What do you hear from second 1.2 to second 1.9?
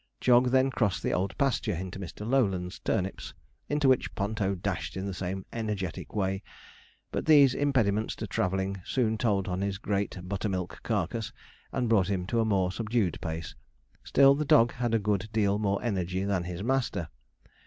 pasture